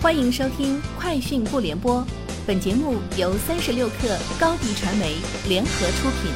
[0.00, 2.00] 欢迎收听《快讯不联播》，
[2.46, 5.16] 本节目由三十六克高低传媒
[5.48, 6.30] 联合出品。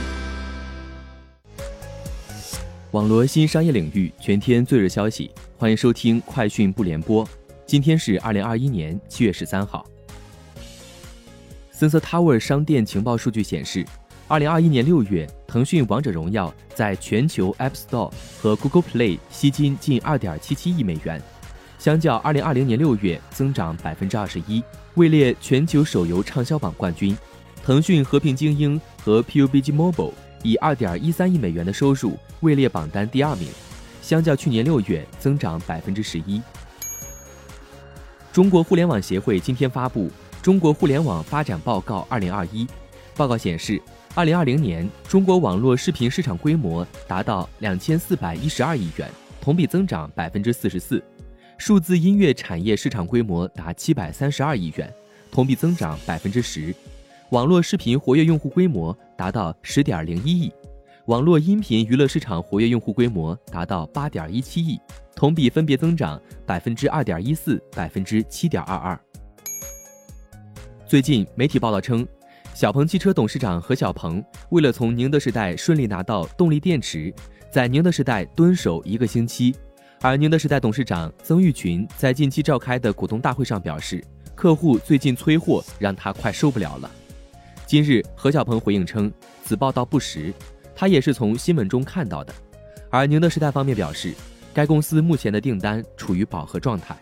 [2.90, 7.24] 网络新商业领域全天最热消息，欢迎收听《快讯不联播》。
[7.64, 9.86] 今天是二零二一年七月十三号。
[11.72, 13.86] Sensor Tower 商店情报数据显示，
[14.26, 21.22] 二零二一年六月，腾讯《王者荣耀》在全球 App Store 和 Google Play 吸金近二点七七亿美元。
[21.82, 24.62] 相较二零二零年六月增长百分之二十一，
[24.94, 27.18] 位列全球手游畅销榜冠军。
[27.64, 30.12] 腾讯和平精英和 PUBG Mobile
[30.44, 33.48] 以二点一三亿美元的收入位列榜单第二名，
[34.00, 36.40] 相较去年六月增长百分之十一。
[38.32, 40.06] 中国互联网协会今天发布
[40.40, 42.64] 《中国互联网发展报告二零二一》，
[43.16, 43.82] 报告显示，
[44.14, 51.02] 二零二零年中国网络视频市场规模达到两千四百一十二亿元，同比增长百分之四十四。
[51.64, 54.92] 数字音乐产业市场规模达七百三十二亿元，
[55.30, 56.74] 同比增长百分之十；
[57.30, 60.50] 网络视频活跃用户规模达到十点零一亿；
[61.06, 64.76] 网络音频娱乐市场活跃用户规模达到八点一七亿，
[65.14, 69.00] 同比分别增长百分之二点一四、百分之七点二二。
[70.84, 72.04] 最近媒体报道称，
[72.54, 74.20] 小鹏汽车董事长何小鹏
[74.50, 77.14] 为了从宁德时代顺利拿到动力电池，
[77.52, 79.54] 在宁德时代蹲守一个星期。
[80.04, 86.90] 而宁德时代董事长曾毓群在近期召开的股东大会上表示，客户最近催货让他快受不了了。
[87.66, 89.10] 今日何小鹏回应称，
[89.44, 90.34] 此报道不实，
[90.74, 92.34] 他也是从新闻中看到的。
[92.90, 94.12] 而宁德时代方面表示，
[94.52, 96.96] 该公司目前的订单处于饱和状态。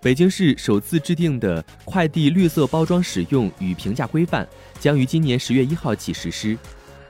[0.00, 4.46] 北京市首次制定的快递绿色包装使用与评价规范
[4.80, 6.58] 将于今年十月一号起实施。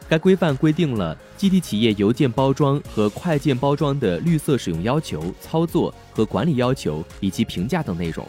[0.08, 8.26] 该规范规定了基地企业邮件包装和快件包装的绿色使用要求、操作和管理要求以及评价等内容。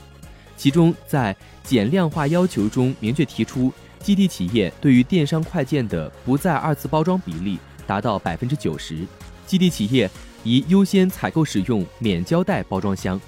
[0.58, 9.06] 其中，在减量化要求中明确提出，基地企业对于电商快件的不再二次包装比例达到百分之九十，
[9.46, 10.10] 基地企业
[10.44, 13.20] 宜优先采购使用免胶带包装箱。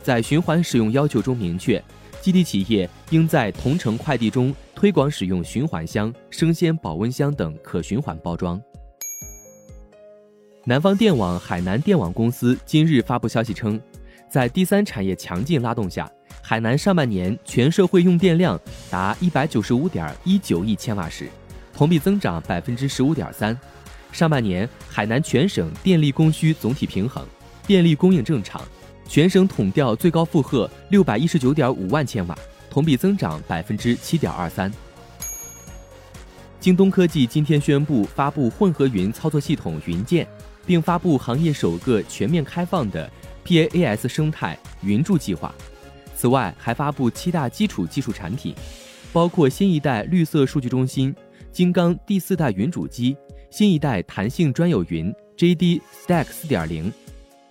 [0.00, 1.82] 在循环使用要求中明确。
[2.26, 8.60] 基地企业应在同城快递中推广使用循环箱、生鲜保温箱等可循环包装。
[10.64, 13.80] 南方电网海南电网公司今日发布消息称，
[14.28, 16.10] 在第三产业强劲拉动下，
[16.42, 18.60] 海南上半年全社会用电量
[18.90, 21.28] 达一百九十五点一九亿千瓦时，
[21.72, 23.56] 同比增长百分之十五点三。
[24.10, 27.24] 上半年海南全省电力供需总体平衡，
[27.68, 28.60] 电力供应正常。
[29.08, 32.36] 全省统调最高负荷六百一十九点五万千瓦，
[32.68, 34.72] 同比增长百分之七点二三。
[36.58, 40.26] 京东科技今天宣布发布混合云操作系统云剑，
[40.66, 43.08] 并发布行业首个全面开放的
[43.44, 45.54] PaaS 生态云柱计划。
[46.16, 48.54] 此外，还发布七大基础技术产品，
[49.12, 51.14] 包括新一代绿色数据中心、
[51.52, 53.16] 金刚第四代云主机、
[53.50, 56.92] 新一代弹性专有云 JD Stack 四点零。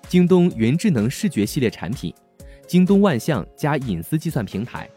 [0.07, 2.13] 京东云智能视觉系列产品，
[2.67, 4.87] 京东万象加隐私计算平台，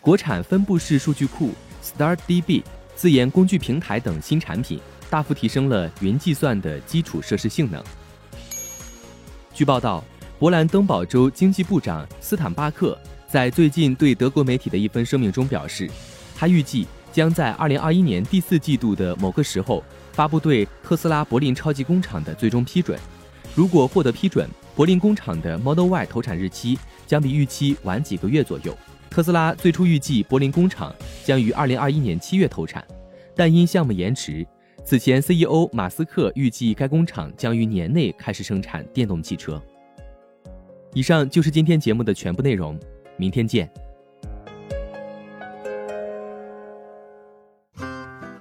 [0.00, 1.50] 国产分布式数据库
[1.82, 2.62] StarDB
[2.94, 4.80] 自研工具平台等新产品，
[5.10, 7.82] 大幅提升了云计算的基础设施性能。
[9.52, 10.02] 据报道，
[10.40, 12.98] 勃兰登堡州经济部长斯坦巴克
[13.28, 15.90] 在最近对德国媒体的一份声明中表示，
[16.34, 22.98] 他预计将在2021年第四季度的某个时候发布对特斯拉柏林超级工厂的最终批准。
[23.54, 26.76] 如果获得批准，柏林工厂的 Model Y 投产日期
[27.06, 28.76] 将比预期晚几个月左右。
[29.08, 30.92] 特斯拉最初预计柏林工厂
[31.22, 32.84] 将于2021年7月投产，
[33.36, 34.44] 但因项目延迟，
[34.84, 39.62] 此前 CEO 马斯克预计该工厂将于年内开始生产电动汽车。
[40.92, 42.76] 以上就是今天节目的全部内容，
[43.16, 43.70] 明天见。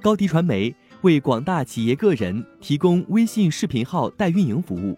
[0.01, 4.97] 高迪传媒为广大企业个人提供微信视频号代运营服务。